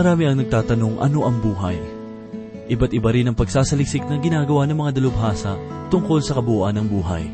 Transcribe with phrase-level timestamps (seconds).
[0.00, 1.76] Marami ang nagtatanong ano ang buhay.
[2.72, 5.60] Iba't iba rin ang pagsasaliksik na ginagawa ng mga dalubhasa
[5.92, 7.28] tungkol sa kabuuan ng buhay.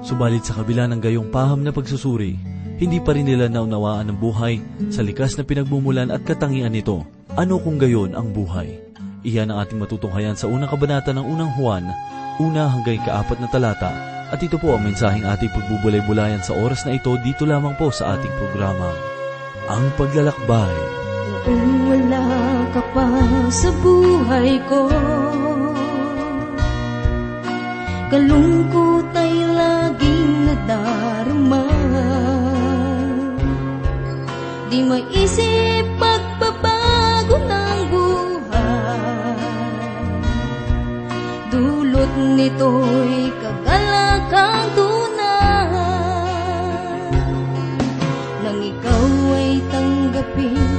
[0.00, 2.32] Subalit sa kabila ng gayong paham na pagsusuri,
[2.80, 4.56] hindi pa rin nila naunawaan ang buhay
[4.88, 7.04] sa likas na pinagmumulan at katangian nito.
[7.36, 8.80] Ano kung gayon ang buhay?
[9.28, 11.84] Iyan ang ating matutunghayan sa unang kabanata ng unang Juan,
[12.40, 13.92] una hanggang kaapat na talata,
[14.32, 18.16] at ito po ang mensaheng ating pagbubulay-bulayan sa oras na ito dito lamang po sa
[18.16, 18.96] ating programa.
[19.68, 21.07] Ang Paglalakbay.
[21.44, 22.26] Kung wala
[22.72, 23.08] ka pa
[23.50, 24.88] sa buhay ko
[28.08, 31.68] Kalungkot ay laging nadarama.
[34.72, 39.36] Di maisip pagbabago ng buhay.
[41.52, 45.68] Dulot nito'y kagalakang tunay.
[48.40, 50.77] Nang ikaw ay tanggapin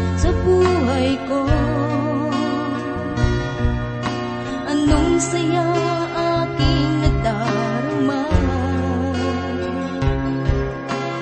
[0.99, 1.39] buhay ko.
[4.67, 5.67] Anong saya
[6.43, 8.27] aking nadarama?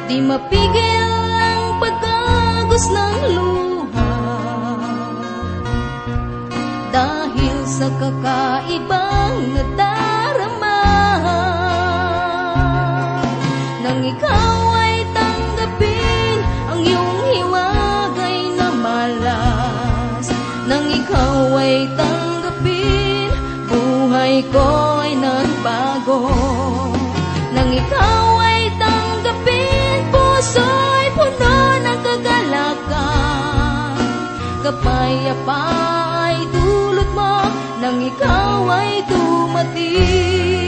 [0.10, 4.18] Di mapigil ang pagkagos ng luha.
[6.90, 9.77] Dahil sa kakaibang nadarama
[24.56, 26.20] ay nagbago
[27.52, 33.98] Nang ikaw ay tanggapin, puso ay puno ng kagalakan.
[34.62, 35.62] Kapayapa
[36.28, 37.36] ay dulot mo
[37.82, 40.67] nang ikaw ay dumating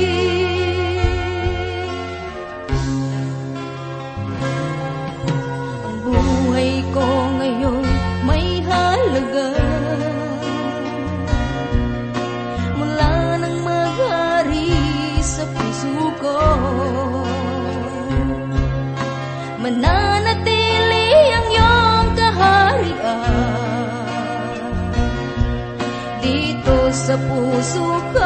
[27.10, 28.22] sa puso ko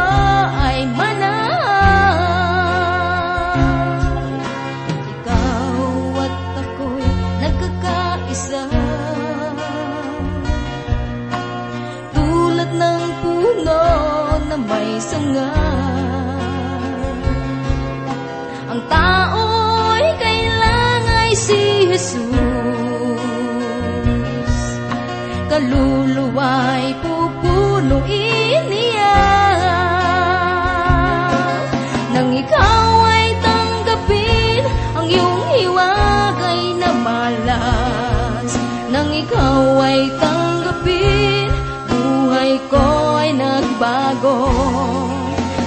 [0.60, 1.48] ay manahan
[5.08, 7.08] ikaw at ako'y
[7.40, 8.68] nagkakaisa.
[12.12, 13.88] Tulad ng puno
[14.52, 15.56] na may sanga.
[18.68, 22.36] Ang tao'y kailangan si Jesus.
[25.48, 28.23] Kaluluwa'y pupunuin
[43.84, 44.36] nagbago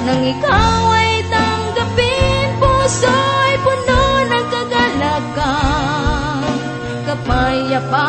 [0.09, 6.41] Nang ikaw ay tanggapin, puso ay puno ng kagalakan
[7.05, 8.07] Kapayapa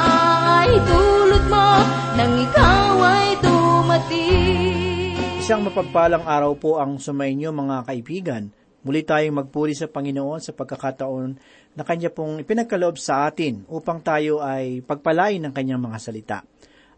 [0.63, 1.69] ay dulot mo
[2.16, 8.51] nang ikaw ay dumating Isang mapagpalang araw po ang sumainyo mga kaibigan.
[8.84, 11.29] Muli tayong magpuri sa Panginoon sa pagkakataon
[11.75, 16.38] na Kanya pong ipinagkaloob sa atin upang tayo ay pagpalain ng Kanyang mga salita.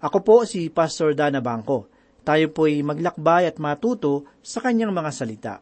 [0.02, 1.99] Ako po si Pastor Dana Bangko.
[2.24, 5.56] Tayo po'y maglakbay at matuto sa Kanyang mga salita.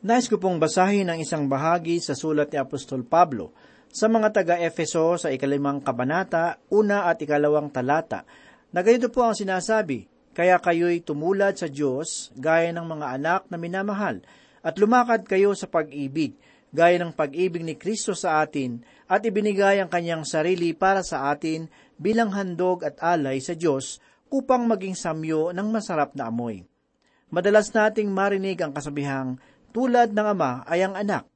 [0.00, 3.52] Nais ko pong basahin ang isang bahagi sa sulat ni Apostol Pablo
[3.90, 8.22] sa mga taga-Efeso sa ikalimang kabanata, una at ikalawang talata,
[8.70, 13.58] na ganito po ang sinasabi, Kaya kayo'y tumulad sa Diyos gaya ng mga anak na
[13.58, 14.22] minamahal,
[14.62, 16.38] at lumakad kayo sa pag-ibig,
[16.70, 18.80] gaya ng pag-ibig ni Kristo sa atin,
[19.10, 21.66] at ibinigay ang kanyang sarili para sa atin
[21.98, 23.98] bilang handog at alay sa Diyos
[24.30, 26.64] upang maging samyo ng masarap na amoy.
[27.30, 29.38] Madalas nating marinig ang kasabihang,
[29.70, 31.26] tulad ng ama ay ang anak.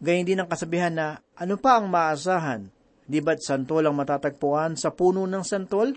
[0.00, 2.72] Gayun din ang kasabihan na, ano pa ang maasahan?
[3.04, 5.92] Di ba't santol ang matatagpuan sa puno ng santol?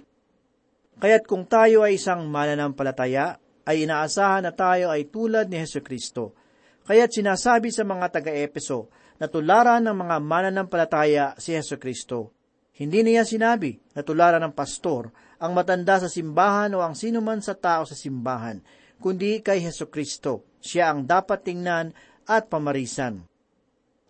[0.99, 6.37] Kaya't kung tayo ay isang mananampalataya, ay inaasahan na tayo ay tulad ni Heso Kristo.
[6.85, 12.35] Kaya't sinasabi sa mga taga-Epeso na tularan ng mga mananampalataya si Heso Kristo.
[12.75, 15.09] Hindi niya sinabi na tularan ng pastor
[15.45, 18.65] ang matanda sa simbahan o ang sino man sa tao sa simbahan,
[18.97, 20.57] kundi kay Heso Kristo.
[20.57, 21.93] Siya ang dapat tingnan
[22.25, 23.21] at pamarisan.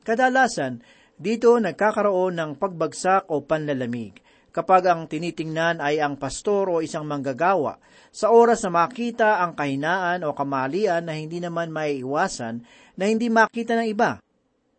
[0.07, 0.79] Kadalasan,
[1.19, 4.15] dito nagkakaroon ng pagbagsak o panlalamig
[4.55, 7.75] kapag ang tinitingnan ay ang pastor o isang manggagawa
[8.15, 12.63] sa oras na makita ang kahinaan o kamalian na hindi naman maiiwasan
[12.95, 14.23] na hindi makita ng iba.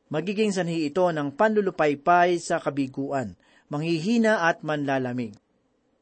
[0.09, 3.37] Magiging sanhi ito ng panlulupaypay sa kabiguan,
[3.69, 5.37] manghihina at manlalamig.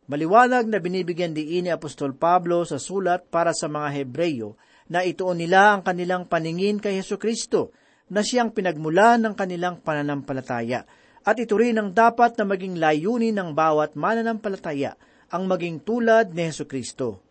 [0.04, 4.60] Maliwanag na binibigyan diin ni Apostol Pablo sa sulat para sa mga Hebreyo
[4.92, 7.72] na ituon nila ang kanilang paningin kay Heso Kristo
[8.12, 10.84] na siyang pinagmula ng kanilang pananampalataya.
[11.24, 14.92] At ito rin ang dapat na maging layunin ng bawat mananampalataya,
[15.32, 17.24] ang maging tulad ni Heso Kristo.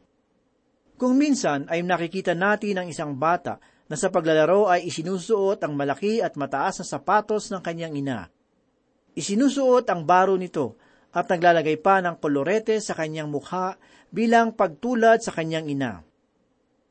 [0.97, 6.25] Kung minsan ay nakikita natin ang isang bata na sa paglalaro ay isinusuot ang malaki
[6.25, 8.33] at mataas na sapatos ng kanyang ina.
[9.13, 10.81] Isinusuot ang baro nito
[11.13, 13.77] at naglalagay pa ng kolorete sa kanyang mukha
[14.10, 16.01] bilang pagtulad sa kanyang ina.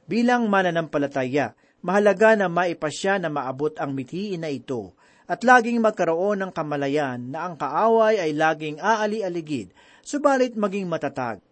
[0.07, 4.95] Bilang mananampalataya, mahalaga na maipasya na maabot ang mithiin na ito
[5.27, 11.43] at laging magkaroon ng kamalayan na ang kaaway ay laging aali-aligid, subalit maging matatag.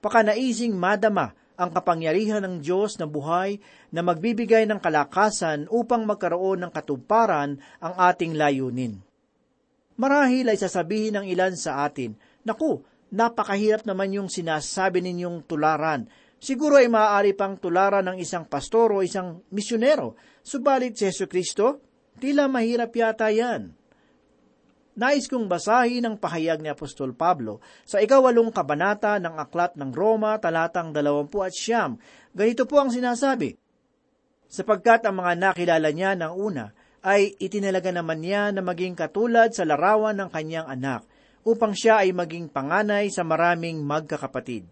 [0.00, 3.58] Pakanaising madama ang kapangyarihan ng Diyos na buhay
[3.90, 9.07] na magbibigay ng kalakasan upang magkaroon ng katuparan ang ating layunin.
[9.98, 12.14] Marahil ay sasabihin ng ilan sa atin,
[12.46, 12.80] Naku,
[13.10, 16.06] napakahirap naman yung sinasabi ninyong tularan.
[16.38, 20.14] Siguro ay maaari pang tularan ng isang pastor o isang misyonero.
[20.46, 21.82] Subalit si Yesu Kristo,
[22.22, 23.74] tila mahirap yata yan.
[24.98, 30.38] Nais kong basahin ang pahayag ni Apostol Pablo sa ikawalong kabanata ng Aklat ng Roma
[30.42, 31.98] talatang dalawampu at siyam.
[32.34, 33.54] Ganito po ang sinasabi,
[34.48, 36.72] Sapagkat ang mga nakilala niya ng una
[37.02, 41.06] ay itinalaga naman niya na maging katulad sa larawan ng kanyang anak,
[41.46, 44.66] upang siya ay maging panganay sa maraming magkakapatid.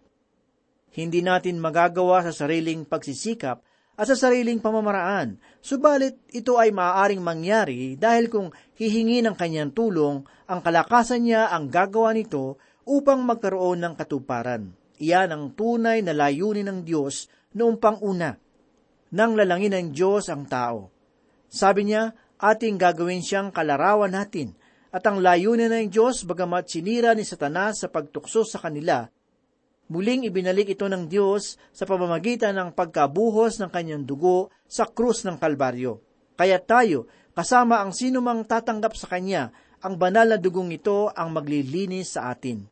[0.96, 3.60] Hindi natin magagawa sa sariling pagsisikap
[3.96, 10.24] at sa sariling pamamaraan, subalit ito ay maaaring mangyari dahil kung hihingi ng kanyang tulong,
[10.48, 14.72] ang kalakasan niya ang gagawa nito upang magkaroon ng katuparan.
[14.96, 18.36] Iyan ang tunay na layunin ng Diyos noong panguna.
[19.12, 20.95] Nang lalangin ng Diyos ang tao.
[21.50, 24.52] Sabi niya, ating gagawin siyang kalarawan natin,
[24.92, 29.04] at ang layunin ng Diyos, bagamat sinira ni Satanas sa pagtukso sa kanila,
[29.92, 35.36] muling ibinalik ito ng Diyos sa pamamagitan ng pagkabuhos ng kanyang dugo sa krus ng
[35.36, 36.00] Kalbaryo.
[36.36, 39.52] Kaya tayo, kasama ang sinumang tatanggap sa Kanya,
[39.84, 42.64] ang banal na dugong ito ang maglilinis sa atin.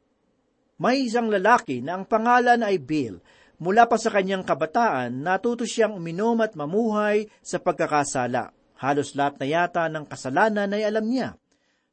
[0.80, 3.22] May isang lalaki na ang pangalan ay Bill.
[3.62, 8.50] Mula pa sa kanyang kabataan, natuto siyang uminom at mamuhay sa pagkakasala.
[8.78, 11.38] Halos lahat na yata ng kasalanan ay alam niya.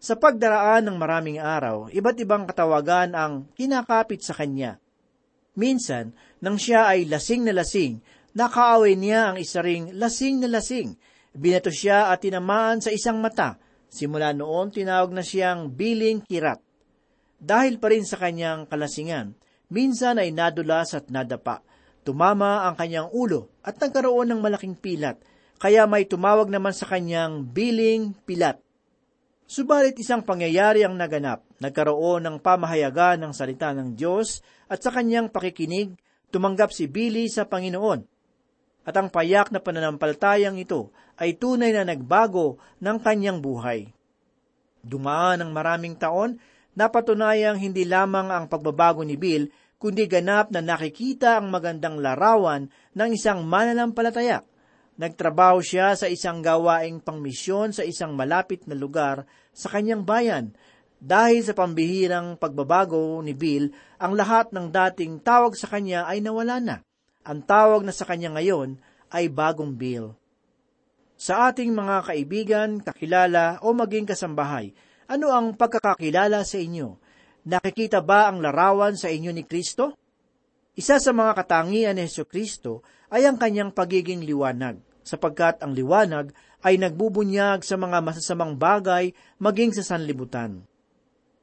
[0.02, 4.82] Sa pagdaraan ng maraming araw, iba't ibang katawagan ang kinakapit sa kanya.
[5.54, 8.02] Minsan, nang siya ay lasing na lasing,
[8.34, 10.98] nakaaway niya ang isa ring lasing na lasing.
[11.38, 13.62] Binato siya at tinamaan sa isang mata.
[13.92, 16.58] Simula noon, tinawag na siyang biling kirat.
[17.38, 19.38] Dahil pa rin sa kanyang kalasingan,
[19.70, 21.62] minsan ay nadulas at nadapa.
[22.02, 25.22] Tumama ang kanyang ulo at nagkaroon ng malaking pilat
[25.62, 28.58] kaya may tumawag naman sa kanyang biling pilat.
[29.46, 35.30] Subalit isang pangyayari ang naganap, nagkaroon ng pamahayaga ng salita ng Diyos at sa kanyang
[35.30, 35.94] pakikinig,
[36.34, 38.02] tumanggap si Billy sa Panginoon.
[38.90, 40.90] At ang payak na pananampalatayang ito
[41.22, 43.94] ay tunay na nagbago ng kanyang buhay.
[44.82, 46.42] Dumaan ang maraming taon,
[46.74, 49.46] napatunayang hindi lamang ang pagbabago ni Bill,
[49.78, 54.42] kundi ganap na nakikita ang magandang larawan ng isang mananampalataya
[55.02, 60.54] Nagtrabaho siya sa isang gawaing pangmisyon sa isang malapit na lugar sa kanyang bayan.
[61.02, 66.62] Dahil sa pambihirang pagbabago ni Bill, ang lahat ng dating tawag sa kanya ay nawala
[66.62, 66.76] na.
[67.26, 68.78] Ang tawag na sa kanya ngayon
[69.10, 70.14] ay bagong Bill.
[71.18, 74.70] Sa ating mga kaibigan, kakilala o maging kasambahay,
[75.10, 77.02] ano ang pagkakakilala sa inyo?
[77.50, 79.98] Nakikita ba ang larawan sa inyo ni Kristo?
[80.78, 86.34] Isa sa mga katangian ni Yesu Kristo ay ang kanyang pagiging liwanag sapagkat ang liwanag
[86.62, 90.62] ay nagbubunyag sa mga masasamang bagay maging sa sanlibutan.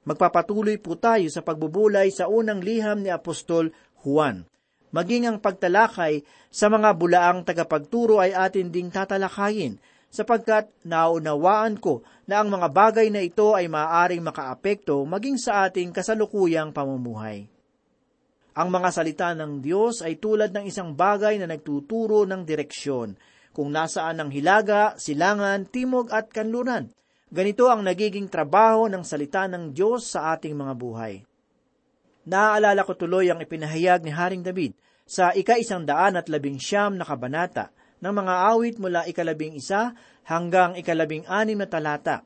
[0.09, 4.49] Magpapatuloy po tayo sa pagbubulay sa unang liham ni Apostol Juan.
[4.89, 9.77] Maging ang pagtalakay sa mga bulaang tagapagturo ay atin ding tatalakayin,
[10.09, 15.93] sapagkat naunawaan ko na ang mga bagay na ito ay maaaring makaapekto maging sa ating
[15.93, 17.45] kasalukuyang pamumuhay.
[18.57, 23.13] Ang mga salita ng Diyos ay tulad ng isang bagay na nagtuturo ng direksyon
[23.59, 26.95] kung nasaan ang hilaga, silangan, timog at kanluran.
[27.27, 31.27] Ganito ang nagiging trabaho ng salita ng Diyos sa ating mga buhay.
[32.31, 37.03] Naaalala ko tuloy ang ipinahayag ni Haring David sa ika-isang daan at labing siyam na
[37.03, 39.91] kabanata ng mga awit mula ikalabing isa
[40.31, 42.23] hanggang ikalabing anim na talata.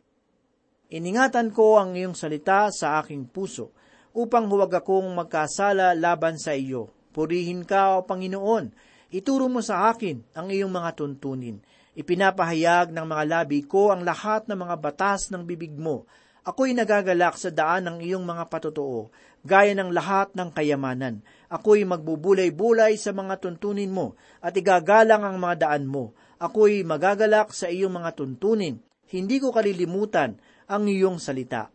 [0.93, 3.73] Iningatan ko ang iyong salita sa aking puso
[4.13, 6.93] upang huwag akong magkasala laban sa iyo.
[7.17, 11.61] Purihin ka, O Panginoon, Ituro mo sa akin ang iyong mga tuntunin.
[11.93, 16.09] Ipinapahayag ng mga labi ko ang lahat ng mga batas ng bibig mo.
[16.49, 19.13] Ako'y nagagalak sa daan ng iyong mga patutuo,
[19.45, 21.21] gaya ng lahat ng kayamanan.
[21.53, 26.17] Ako'y magbubulay-bulay sa mga tuntunin mo, at igagalang ang mga daan mo.
[26.41, 28.81] Ako'y magagalak sa iyong mga tuntunin.
[29.13, 31.69] Hindi ko kalilimutan ang iyong salita.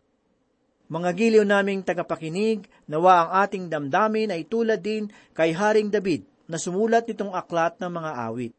[0.90, 5.06] Mga giliw naming tagapakinig, nawa ang ating damdamin ay tulad din
[5.38, 8.54] kay Haring David na sumulat nitong aklat ng mga awit.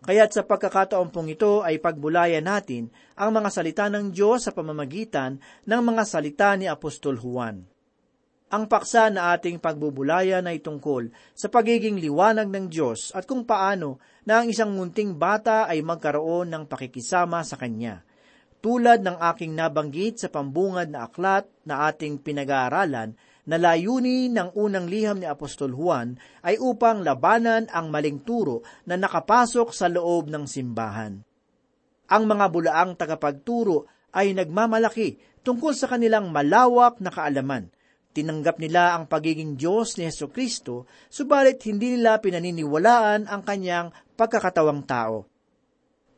[0.00, 2.88] Kaya't sa pagkakataon pong ito ay pagbulayan natin
[3.20, 5.36] ang mga salita ng Diyos sa pamamagitan
[5.68, 7.68] ng mga salita ni Apostol Juan.
[8.50, 14.02] Ang paksa na ating pagbubulayan ay tungkol sa pagiging liwanag ng Diyos at kung paano
[14.26, 18.02] na ang isang munting bata ay magkaroon ng pakikisama sa Kanya.
[18.58, 23.14] Tulad ng aking nabanggit sa pambungad na aklat na ating pinag-aaralan,
[23.50, 26.14] na layunin ng unang liham ni Apostol Juan
[26.46, 31.18] ay upang labanan ang maling turo na nakapasok sa loob ng simbahan.
[32.14, 37.74] Ang mga bulaang tagapagturo ay nagmamalaki tungkol sa kanilang malawak na kaalaman.
[38.14, 44.82] Tinanggap nila ang pagiging Diyos ni Yeso Kristo, subalit hindi nila pinaniniwalaan ang kanyang pagkakatawang
[44.86, 45.26] tao.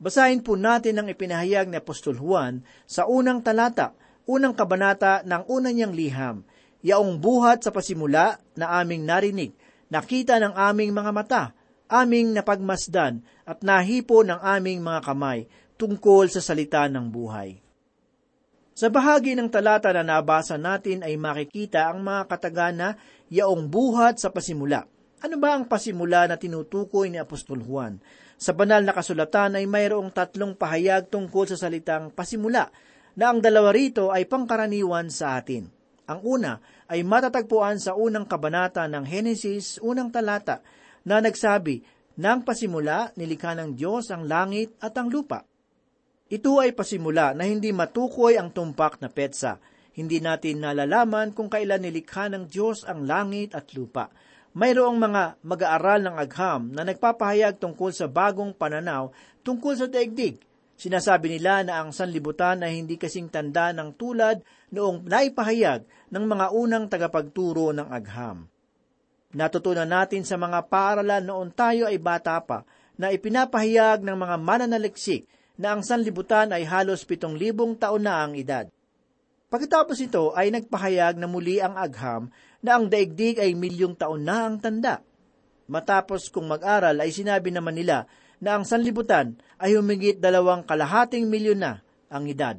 [0.00, 3.96] Basahin po natin ang ipinahayag ni Apostol Juan sa unang talata,
[4.28, 6.36] unang kabanata ng unang niyang liham,
[6.82, 9.54] yaong buhat sa pasimula na aming narinig,
[9.88, 11.44] nakita ng aming mga mata,
[11.86, 15.46] aming napagmasdan at nahipo ng aming mga kamay
[15.78, 17.62] tungkol sa salita ng buhay.
[18.72, 22.88] Sa bahagi ng talata na nabasa natin ay makikita ang mga katagana
[23.28, 24.88] yaong buhat sa pasimula.
[25.22, 28.00] Ano ba ang pasimula na tinutukoy ni Apostol Juan?
[28.40, 32.72] Sa banal na kasulatan ay mayroong tatlong pahayag tungkol sa salitang pasimula
[33.14, 35.81] na ang dalawa rito ay pangkaraniwan sa atin.
[36.10, 36.52] Ang una
[36.90, 40.62] ay matatagpuan sa unang kabanata ng Henesis, unang talata,
[41.06, 41.82] na nagsabi,
[42.18, 45.48] Nang pasimula, nilikha ng Diyos ang langit at ang lupa.
[46.28, 49.56] Ito ay pasimula na hindi matukoy ang tumpak na petsa.
[49.92, 54.12] Hindi natin nalalaman kung kailan nilikha ng Diyos ang langit at lupa.
[54.52, 59.08] Mayroong mga mag-aaral ng agham na nagpapahayag tungkol sa bagong pananaw
[59.40, 60.36] tungkol sa daigdig
[60.76, 66.46] Sinasabi nila na ang sanlibutan ay hindi kasing tanda ng tulad noong naipahayag ng mga
[66.56, 68.48] unang tagapagturo ng agham.
[69.32, 72.68] Natutunan natin sa mga paaralan noon tayo ay bata pa
[73.00, 75.24] na ipinapahayag ng mga mananaliksik
[75.56, 78.68] na ang sanlibutan ay halos pitong libong taon na ang edad.
[79.52, 82.32] Pagkatapos ito ay nagpahayag na muli ang agham
[82.64, 85.04] na ang daigdig ay milyong taon na ang tanda.
[85.68, 88.08] Matapos kung mag-aral ay sinabi naman nila
[88.42, 91.72] na ang sanlibutan ay humigit dalawang kalahating milyon na
[92.10, 92.58] ang edad.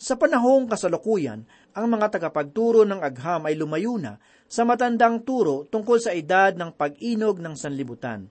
[0.00, 1.44] Sa panahong kasalukuyan,
[1.76, 6.74] ang mga tagapagturo ng agham ay lumayo na sa matandang turo tungkol sa edad ng
[6.74, 8.26] pag-inog ng sanlibutan.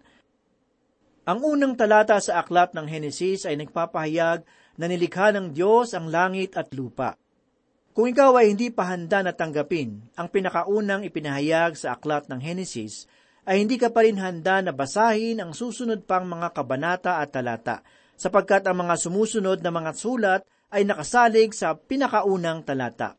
[1.24, 4.42] Ang unang talata sa aklat ng Henesis ay nagpapahayag
[4.76, 7.16] na nilikha ng Diyos ang langit at lupa.
[7.94, 13.06] Kung ikaw ay hindi pa handa na tanggapin ang pinakaunang ipinahayag sa aklat ng Henesis,
[13.46, 17.82] ay hindi ka pa rin handa na basahin ang susunod pang mga kabanata at talata,
[18.14, 23.18] sapagkat ang mga sumusunod na mga sulat ay nakasalig sa pinakaunang talata.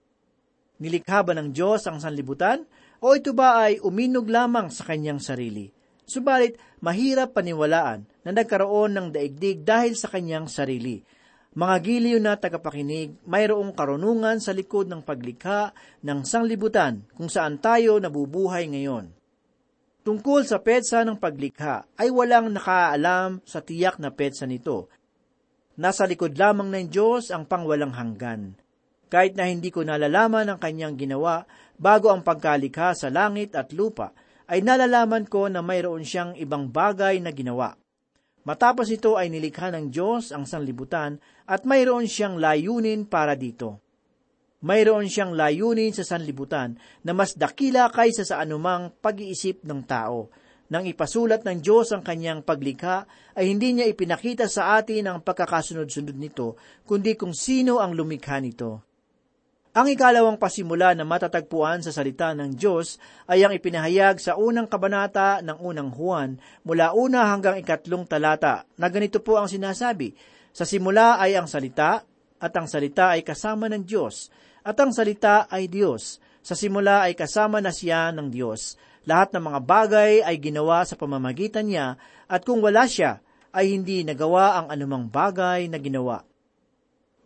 [0.78, 2.66] Nilikha ba ng Diyos ang sanlibutan?
[3.02, 5.70] O ito ba ay uminog lamang sa kanyang sarili?
[6.06, 11.02] Subalit, mahirap paniwalaan na nagkaroon ng daigdig dahil sa kanyang sarili.
[11.52, 18.00] Mga giliw na tagapakinig, mayroong karunungan sa likod ng paglikha ng sanglibutan kung saan tayo
[18.00, 19.21] nabubuhay ngayon.
[20.02, 24.90] Tungkol sa petsa ng paglikha ay walang nakaalam sa tiyak na petsa nito.
[25.78, 28.58] Nasa likod lamang ng Diyos ang pangwalang hanggan.
[29.06, 31.46] Kahit na hindi ko nalalaman ang kanyang ginawa
[31.78, 34.10] bago ang pagkalikha sa langit at lupa,
[34.50, 37.78] ay nalalaman ko na mayroon siyang ibang bagay na ginawa.
[38.42, 43.78] Matapos ito ay nilikha ng Diyos ang sanlibutan at mayroon siyang layunin para dito
[44.62, 50.30] mayroon siyang layunin sa sanlibutan na mas dakila kaysa sa anumang pag-iisip ng tao.
[50.72, 53.04] Nang ipasulat ng Diyos ang kanyang paglikha,
[53.36, 56.56] ay hindi niya ipinakita sa atin ang pagkakasunod-sunod nito,
[56.88, 58.80] kundi kung sino ang lumikha nito.
[59.72, 65.40] Ang ikalawang pasimula na matatagpuan sa salita ng Diyos ay ang ipinahayag sa unang kabanata
[65.40, 70.12] ng unang Juan mula una hanggang ikatlong talata na ganito po ang sinasabi,
[70.52, 72.04] Sa simula ay ang salita,
[72.42, 74.28] at ang salita ay kasama ng Diyos,
[74.62, 76.22] at ang salita ay Diyos.
[76.42, 78.74] Sa simula ay kasama na siya ng Diyos.
[79.06, 81.98] Lahat ng mga bagay ay ginawa sa pamamagitan niya,
[82.30, 86.22] at kung wala siya, ay hindi nagawa ang anumang bagay na ginawa.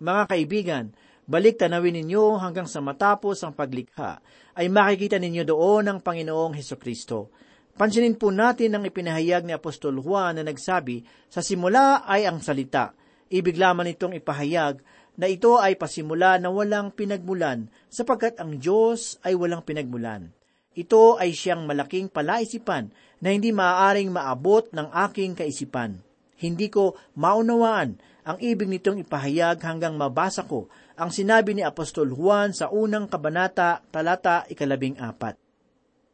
[0.01, 0.85] Mga kaibigan,
[1.25, 4.21] balik tanawin ninyo hanggang sa matapos ang paglikha,
[4.57, 7.33] ay makikita ninyo doon ang Panginoong Heso Kristo.
[7.77, 12.97] Pansinin po natin ang ipinahayag ni Apostol Juan na nagsabi, sa simula ay ang salita.
[13.29, 14.81] Ibig lamang itong ipahayag
[15.17, 20.33] na ito ay pasimula na walang pinagmulan sapagkat ang Diyos ay walang pinagmulan.
[20.77, 22.93] Ito ay siyang malaking palaisipan
[23.25, 26.05] na hindi maaaring maabot ng aking kaisipan.
[26.37, 27.97] Hindi ko maunawaan
[28.29, 33.85] ang ibig nitong ipahayag hanggang mabasa ko ang sinabi ni Apostol Juan sa unang kabanata,
[33.89, 35.37] talata ikalabing apat.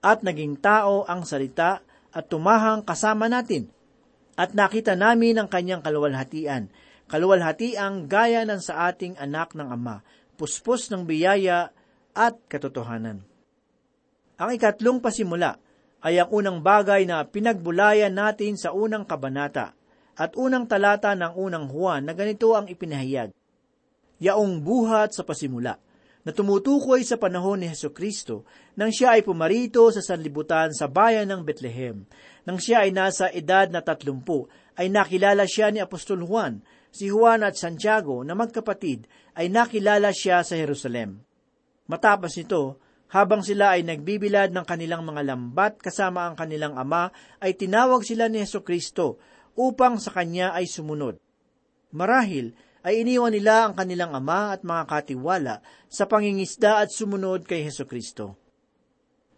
[0.03, 3.71] At naging tao ang salita at tumahang kasama natin.
[4.35, 6.67] At nakita namin ang kanyang kaluwalhatian,
[7.13, 10.01] kaluwalhatiang gaya ng sa ating anak ng Ama,
[10.41, 11.69] puspos ng biyaya
[12.17, 13.21] at katotohanan.
[14.41, 15.61] Ang ikatlong pasimula
[16.01, 19.77] ay ang unang bagay na pinagbulayan natin sa unang kabanata
[20.17, 23.29] at unang talata ng unang Juan na ganito ang ipinahayag.
[24.17, 25.77] Yaong buhat sa pasimula,
[26.23, 28.47] na tumutukoy sa panahon ni Heso Kristo
[28.79, 32.07] nang siya ay pumarito sa sanlibutan sa bayan ng Bethlehem.
[32.47, 34.47] Nang siya ay nasa edad na tatlumpu,
[34.79, 36.63] ay nakilala siya ni Apostol Juan.
[36.93, 41.21] Si Juan at Santiago na magkapatid ay nakilala siya sa Jerusalem.
[41.91, 42.79] Matapos nito,
[43.13, 47.13] habang sila ay nagbibilad ng kanilang mga lambat kasama ang kanilang ama,
[47.45, 49.21] ay tinawag sila ni Yeso Kristo
[49.53, 51.21] upang sa kanya ay sumunod.
[51.93, 55.55] Marahil ay iniwan nila ang kanilang ama at mga katiwala
[55.87, 58.39] sa pangingisda at sumunod kay Heso Kristo.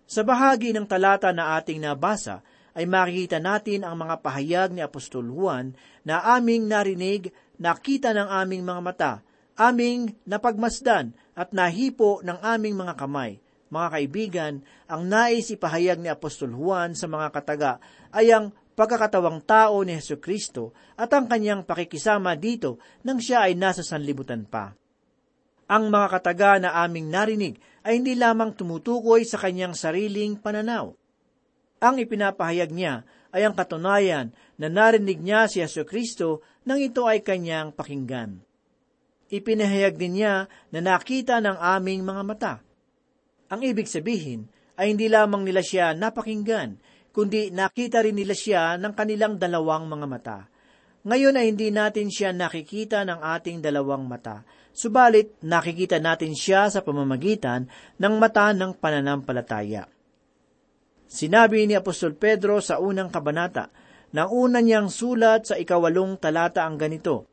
[0.05, 5.31] Sa bahagi ng talata na ating nabasa, ay makikita natin ang mga pahayag ni Apostol
[5.31, 9.13] Juan na aming narinig, nakita ng aming mga mata,
[9.55, 13.39] aming napagmasdan at nahipo ng aming mga kamay.
[13.71, 14.53] Mga kaibigan,
[14.91, 17.73] ang nais ipahayag ni Apostol Juan sa mga kataga
[18.11, 23.55] ay ang pagkakatawang tao ni Heso Kristo at ang kanyang pakikisama dito nang siya ay
[23.55, 24.75] nasa sanlibutan pa.
[25.71, 30.93] Ang mga kataga na aming narinig ay hindi lamang tumutukoy sa kanyang sariling pananaw.
[31.81, 37.25] Ang ipinapahayag niya ay ang katunayan na narinig niya si Yeso Kristo nang ito ay
[37.25, 38.45] kanyang pakinggan.
[39.33, 42.55] Ipinahayag din niya na nakita ng aming mga mata
[43.55, 46.81] ang ibig sabihin ay hindi lamang nila siya napakinggan,
[47.15, 50.39] kundi nakita rin nila siya ng kanilang dalawang mga mata.
[51.07, 54.43] Ngayon ay hindi natin siya nakikita ng ating dalawang mata,
[54.75, 57.71] subalit nakikita natin siya sa pamamagitan
[58.03, 59.87] ng mata ng pananampalataya.
[61.07, 63.71] Sinabi ni Apostol Pedro sa unang kabanata,
[64.15, 67.27] na una niyang sulat sa ikawalong talata ang ganito,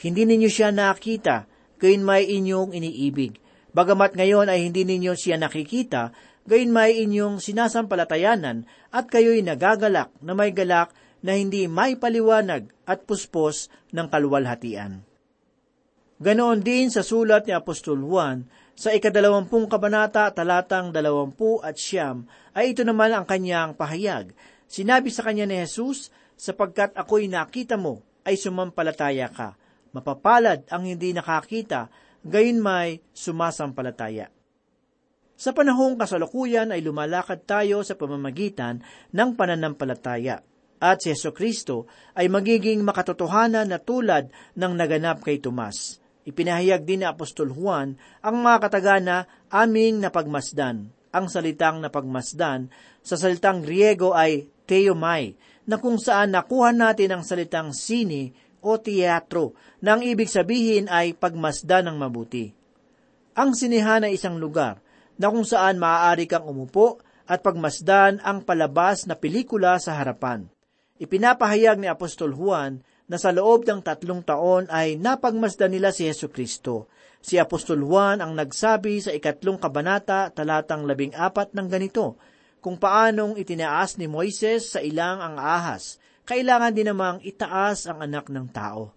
[0.00, 1.48] Hindi ninyo siya nakita,
[1.80, 3.40] kayo may inyong iniibig.
[3.74, 6.14] Bagamat ngayon ay hindi ninyo siya nakikita,
[6.44, 10.92] gayon may inyong sinasampalatayanan at kayo'y nagagalak na may galak
[11.24, 15.00] na hindi may paliwanag at puspos ng kaluwalhatian.
[16.20, 22.74] Ganoon din sa sulat ni Apostol Juan, sa ikadalawampung kabanata talatang dalawampu at siyam, ay
[22.74, 24.34] ito naman ang kanyang pahayag.
[24.66, 29.54] Sinabi sa kanya ni Jesus, sapagkat ako'y nakita mo, ay sumampalataya ka.
[29.94, 31.86] Mapapalad ang hindi nakakita
[32.26, 34.33] gayon may sumasampalataya.
[35.34, 40.46] Sa panahong kasalukuyan ay lumalakad tayo sa pamamagitan ng pananampalataya
[40.78, 45.98] at si Yeso Kristo ay magiging makatotohanan na tulad ng naganap kay Tomas.
[46.24, 49.16] Ipinahayag din ni Apostol Juan ang mga katagana
[49.50, 50.92] aming napagmasdan.
[51.14, 52.68] Ang salitang napagmasdan
[53.00, 59.56] sa salitang Griego ay theomai, na kung saan nakuha natin ang salitang sini o teatro
[59.80, 62.52] na ang ibig sabihin ay pagmasda ng mabuti.
[63.36, 64.83] Ang sinihan ay isang lugar
[65.20, 70.46] na kung saan maaari kang umupo at pagmasdan ang palabas na pelikula sa harapan.
[71.00, 76.30] Ipinapahayag ni Apostol Juan na sa loob ng tatlong taon ay napagmasdan nila si Yesu
[76.30, 76.88] Kristo.
[77.24, 82.20] Si Apostol Juan ang nagsabi sa ikatlong kabanata talatang labing apat ng ganito,
[82.60, 88.32] kung paanong itinaas ni Moises sa ilang ang ahas kailangan din namang itaas ang anak
[88.32, 88.96] ng tao.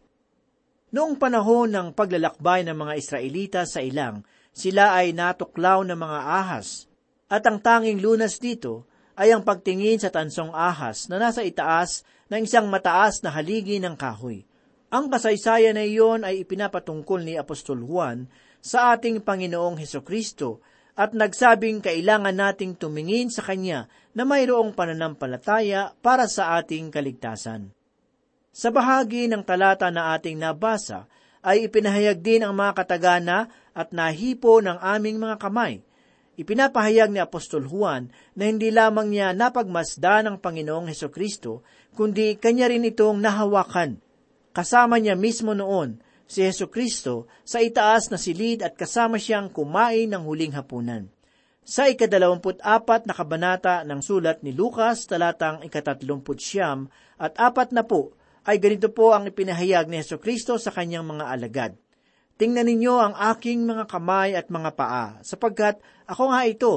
[0.96, 4.24] Noong panahon ng paglalakbay ng mga Israelita sa ilang,
[4.58, 6.90] sila ay natuklaw ng mga ahas,
[7.30, 12.02] at ang tanging lunas dito ay ang pagtingin sa tansong ahas na nasa itaas
[12.34, 14.50] ng isang mataas na haligi ng kahoy.
[14.90, 18.26] Ang kasaysayan na iyon ay ipinapatungkol ni Apostol Juan
[18.58, 20.66] sa ating Panginoong Heso Kristo
[20.98, 23.86] at nagsabing kailangan nating tumingin sa Kanya
[24.18, 27.70] na mayroong pananampalataya para sa ating kaligtasan.
[28.50, 31.06] Sa bahagi ng talata na ating nabasa,
[31.48, 35.80] ay ipinahayag din ang mga katagana at nahipo ng aming mga kamay.
[36.36, 41.64] Ipinapahayag ni Apostol Juan na hindi lamang niya napagmasda ng Panginoong Heso Kristo,
[41.96, 44.04] kundi kanya rin itong nahawakan.
[44.52, 50.12] Kasama niya mismo noon si Yesu Kristo sa itaas na silid at kasama siyang kumain
[50.12, 51.08] ng huling hapunan.
[51.68, 57.84] Sa ikadalawamput apat na kabanata ng sulat ni Lucas, talatang ikatatlumput siyam at apat na
[57.88, 58.17] po,
[58.48, 61.72] ay ganito po ang ipinahayag ni Yesu Kristo sa kanyang mga alagad.
[62.40, 66.74] Tingnan ninyo ang aking mga kamay at mga paa, sapagkat ako nga ito.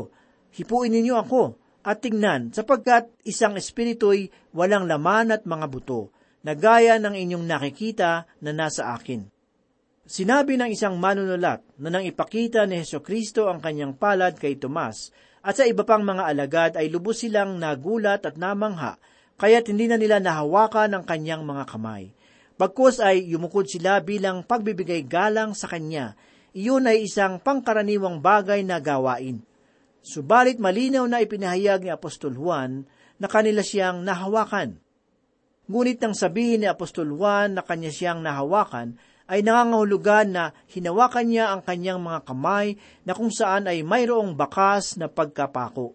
[0.50, 1.54] Hipuin ninyo ako,
[1.86, 6.10] at tingnan, sapagkat isang espiritu'y walang laman at mga buto,
[6.42, 9.30] na gaya ng inyong nakikita na nasa akin.
[10.10, 15.14] Sinabi ng isang manunulat na nang ipakita ni Heso Kristo ang kanyang palad kay Tomas
[15.40, 18.98] at sa iba pang mga alagad ay lubos silang nagulat at namangha,
[19.40, 22.12] kaya't hindi na nila nahawakan ang kanyang mga kamay.
[22.60, 26.12] Bagkus ay yumukod sila bilang pagbibigay galang sa kanya,
[26.52, 29.40] iyon ay isang pangkaraniwang bagay na gawain.
[30.04, 32.84] Subalit malinaw na ipinahayag ni Apostol Juan
[33.16, 34.76] na kanila siyang nahawakan.
[35.72, 39.00] Ngunit nang sabihin ni Apostol Juan na kanya siyang nahawakan,
[39.30, 42.74] ay nangangahulugan na hinawakan niya ang kanyang mga kamay
[43.06, 45.94] na kung saan ay mayroong bakas na pagkapako.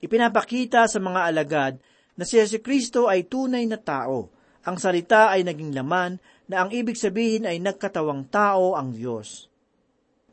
[0.00, 1.74] Ipinapakita sa mga alagad
[2.16, 4.34] na si Yesu Kristo ay tunay na tao
[4.66, 6.18] ang salita ay naging laman
[6.50, 9.46] na ang ibig sabihin ay nagkatawang tao ang Diyos.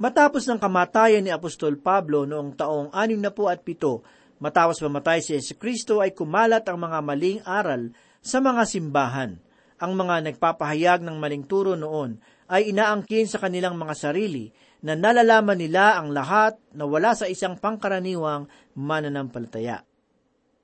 [0.01, 6.17] Matapos ng kamatayan ni Apostol Pablo noong taong 67, matapos mamatay si Yesu Kristo ay
[6.17, 7.93] kumalat ang mga maling aral
[8.25, 9.37] sa mga simbahan.
[9.77, 12.17] Ang mga nagpapahayag ng maling turo noon
[12.49, 14.49] ay inaangkin sa kanilang mga sarili
[14.81, 19.85] na nalalaman nila ang lahat na wala sa isang pangkaraniwang mananampalataya.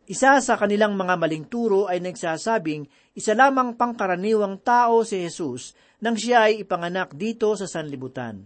[0.09, 6.17] Isa sa kanilang mga maling turo ay nagsasabing isa lamang pangkaraniwang tao si Jesus nang
[6.17, 8.41] siya ay ipanganak dito sa sanlibutan.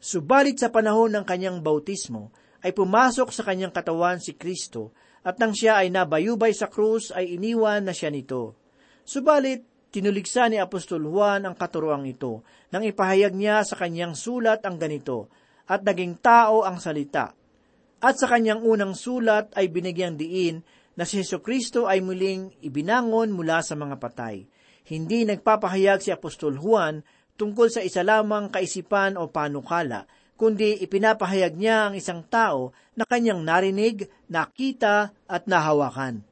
[0.00, 2.32] Subalit sa panahon ng kanyang bautismo
[2.64, 7.36] ay pumasok sa kanyang katawan si Kristo at nang siya ay nabayubay sa krus ay
[7.36, 8.56] iniwan na siya nito.
[9.04, 12.40] Subalit tinuligsa ni Apostol Juan ang katuroang ito
[12.72, 15.28] nang ipahayag niya sa kanyang sulat ang ganito,
[15.68, 17.36] at naging tao ang salita.
[17.98, 20.64] At sa kanyang unang sulat ay binigyang diin
[20.98, 24.50] na si Heso Kristo ay muling ibinangon mula sa mga patay.
[24.90, 27.06] Hindi nagpapahayag si Apostol Juan
[27.38, 33.46] tungkol sa isa lamang kaisipan o panukala, kundi ipinapahayag niya ang isang tao na kanyang
[33.46, 36.26] narinig, nakita at nahawakan.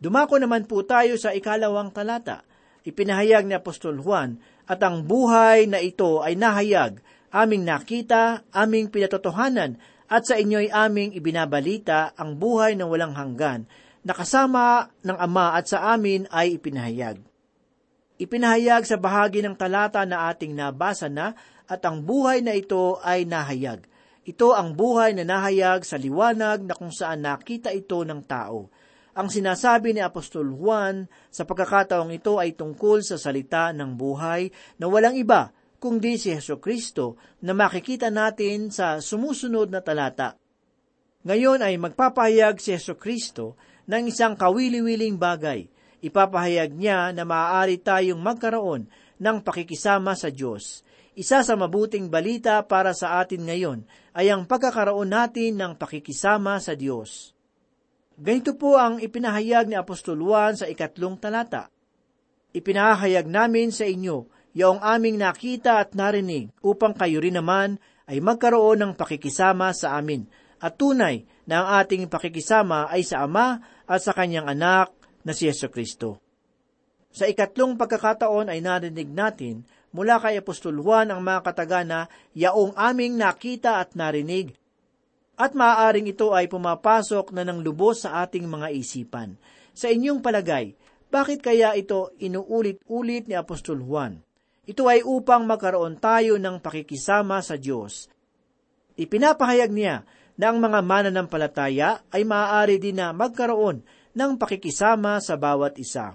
[0.00, 2.48] Dumako naman po tayo sa ikalawang talata.
[2.88, 9.76] Ipinahayag ni Apostol Juan at ang buhay na ito ay nahayag, aming nakita, aming pinatotohanan
[10.10, 13.66] at sa inyo'y aming ibinabalita ang buhay ng walang hanggan,
[14.02, 17.22] na kasama ng Ama at sa amin ay ipinahayag.
[18.18, 21.34] Ipinahayag sa bahagi ng talata na ating nabasa na
[21.66, 23.86] at ang buhay na ito ay nahayag.
[24.22, 28.70] Ito ang buhay na nahayag sa liwanag na kung saan nakita ito ng tao.
[29.12, 34.86] Ang sinasabi ni Apostol Juan sa pagkakataong ito ay tungkol sa salita ng buhay na
[34.86, 35.50] walang iba
[35.82, 40.38] kundi si Heso Kristo na makikita natin sa sumusunod na talata.
[41.26, 43.58] Ngayon ay magpapahayag si Heso Kristo
[43.90, 45.66] ng isang kawili-wiling bagay.
[45.98, 48.86] Ipapahayag niya na maaari tayong magkaroon
[49.18, 50.86] ng pakikisama sa Diyos.
[51.18, 53.82] Isa sa mabuting balita para sa atin ngayon
[54.14, 57.34] ay ang pagkakaroon natin ng pakikisama sa Diyos.
[58.14, 61.68] Ganito po ang ipinahayag ni Apostol Juan sa ikatlong talata.
[62.54, 68.80] Ipinahayag namin sa inyo yaong aming nakita at narinig upang kayo rin naman ay magkaroon
[68.80, 70.28] ng pakikisama sa amin
[70.62, 74.94] at tunay na ang ating pakikisama ay sa Ama at sa kanyang anak
[75.26, 76.22] na si Yeso Kristo.
[77.12, 83.20] Sa ikatlong pagkakataon ay narinig natin mula kay Apostol Juan ang mga katagana yaong aming
[83.20, 84.56] nakita at narinig
[85.36, 89.36] at maaaring ito ay pumapasok na ng lubos sa ating mga isipan.
[89.72, 90.76] Sa inyong palagay,
[91.12, 94.20] bakit kaya ito inuulit-ulit ni Apostol Juan?
[94.62, 98.06] Ito ay upang magkaroon tayo ng pakikisama sa Diyos.
[98.94, 100.06] Ipinapahayag niya
[100.38, 103.82] na ang mga mananampalataya ay maaari din na magkaroon
[104.14, 106.14] ng pakikisama sa bawat isa.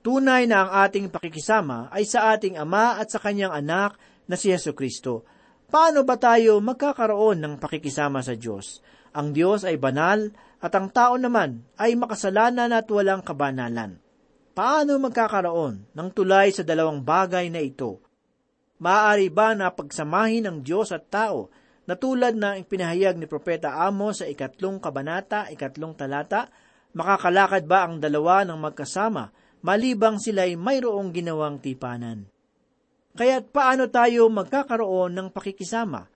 [0.00, 4.48] Tunay na ang ating pakikisama ay sa ating Ama at sa Kanyang anak na si
[4.48, 5.28] Yesu Kristo.
[5.68, 8.80] Paano ba tayo magkakaroon ng pakikisama sa Diyos?
[9.12, 10.32] Ang Diyos ay banal
[10.64, 14.00] at ang tao naman ay makasalanan at walang kabanalan.
[14.50, 18.02] Paano magkakaroon ng tulay sa dalawang bagay na ito?
[18.82, 21.52] Maaari ba na pagsamahin ng Diyos at tao
[21.86, 26.50] na tulad ng ipinahayag ni Propeta Amos sa ikatlong kabanata, ikatlong talata,
[26.96, 29.30] makakalakad ba ang dalawa ng magkasama
[29.62, 32.26] malibang sila'y mayroong ginawang tipanan?
[33.14, 36.06] Kaya't paano tayo magkakaroon ng pakikisama?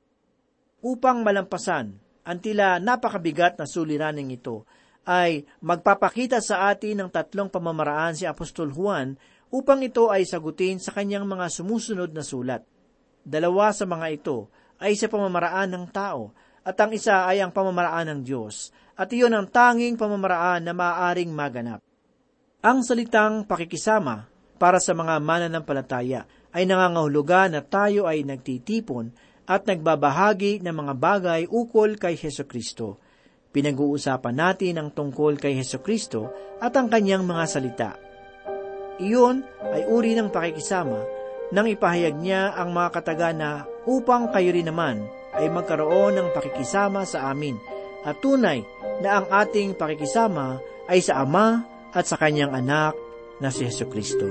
[0.85, 4.65] Upang malampasan ang tila napakabigat na suliraning ito,
[5.05, 9.17] ay magpapakita sa atin ng tatlong pamamaraan si Apostol Juan
[9.53, 12.65] upang ito ay sagutin sa kanyang mga sumusunod na sulat.
[13.25, 14.49] Dalawa sa mga ito
[14.81, 16.33] ay sa pamamaraan ng tao
[16.65, 21.31] at ang isa ay ang pamamaraan ng Diyos at iyon ang tanging pamamaraan na maaaring
[21.31, 21.85] maganap.
[22.65, 24.25] Ang salitang pakikisama
[24.57, 29.13] para sa mga mananampalataya ay nangangahulugan na tayo ay nagtitipon
[29.45, 33.04] at nagbabahagi ng mga bagay ukol kay Heso Kristo.
[33.55, 36.27] Pinag-uusapan natin ang tungkol kay Heso Kristo
[36.59, 37.91] at ang kanyang mga salita.
[38.99, 40.99] Iyon ay uri ng pakikisama
[41.55, 45.07] nang ipahayag niya ang mga katagana upang kayo rin naman
[45.39, 47.55] ay magkaroon ng pakikisama sa amin
[48.03, 48.59] at tunay
[48.99, 50.59] na ang ating pakikisama
[50.91, 51.63] ay sa Ama
[51.95, 52.99] at sa kanyang anak
[53.39, 54.27] na si Heso Kristo.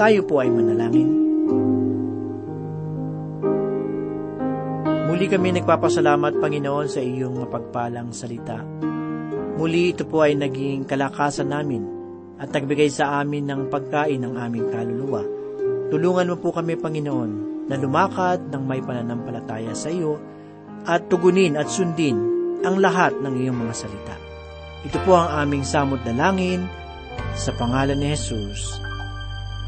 [0.00, 1.10] Tayo po ay manalangin.
[5.20, 8.56] Muli kami nagpapasalamat, Panginoon, sa iyong mapagpalang salita.
[9.60, 11.84] Muli ito po ay naging kalakasan namin
[12.40, 15.20] at nagbigay sa amin ng pagkain ng aming kaluluwa.
[15.92, 17.32] Tulungan mo po kami, Panginoon,
[17.68, 20.16] na lumakad ng may pananampalataya sa iyo
[20.88, 22.16] at tugunin at sundin
[22.64, 24.16] ang lahat ng iyong mga salita.
[24.88, 26.64] Ito po ang aming samot na langin
[27.36, 28.80] sa pangalan ni Jesus.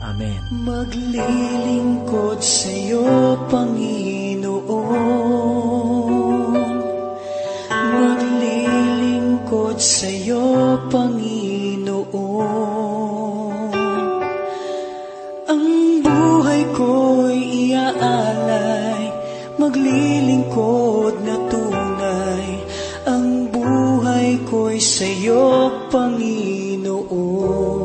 [0.01, 0.41] Amen.
[0.65, 5.32] Maglilingkod sa iyo, Panginoon.
[9.83, 12.07] Maglilingkod sa iyo, Panginoon.
[15.51, 15.67] Ang
[16.07, 19.11] buhay ko'y iaalay,
[19.59, 22.63] maglilingkod na tunay.
[23.11, 27.82] Ang buhay ko'y sa iyo, Panginoon.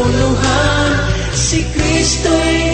[0.07, 0.95] kabuluhan
[1.35, 2.66] Si Kristo'y